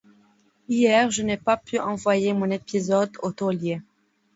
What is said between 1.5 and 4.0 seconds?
pu envoyer mon épisode au Taulier.